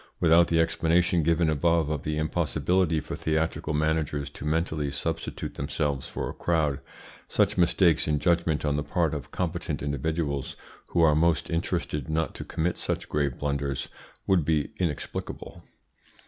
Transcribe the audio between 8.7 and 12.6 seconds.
the part of competent individuals, who are most interested not to